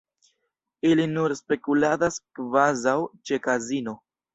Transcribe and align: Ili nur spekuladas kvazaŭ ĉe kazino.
Ili 0.93 1.05
nur 1.11 1.37
spekuladas 1.41 2.21
kvazaŭ 2.41 2.99
ĉe 3.33 3.45
kazino. 3.51 4.01